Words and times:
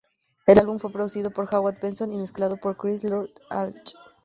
El 0.47 0.57
álbum 0.57 0.79
fue 0.79 0.91
producido 0.91 1.29
por 1.29 1.47
Howard 1.53 1.77
Benson 1.79 2.11
y 2.11 2.17
mezclado 2.17 2.57
por 2.57 2.75
Chris 2.75 3.03
Lord-Alge. 3.03 3.93